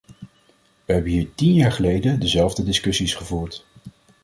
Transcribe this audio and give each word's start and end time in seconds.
We 0.85 0.93
hebben 0.93 1.11
hier 1.11 1.35
tien 1.35 1.53
jaar 1.53 1.71
geleden 1.71 2.19
dezelfde 2.19 2.63
discussies 2.63 3.13
gevoerd. 3.15 3.65